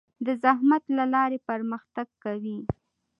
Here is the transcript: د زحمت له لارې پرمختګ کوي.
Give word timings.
د 0.25 0.27
زحمت 0.43 0.83
له 0.97 1.03
لارې 1.13 1.39
پرمختګ 1.49 2.07
کوي. 2.23 2.57